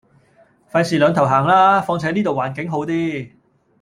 [0.71, 3.33] 費事兩頭行啦，況且呢度環境好啲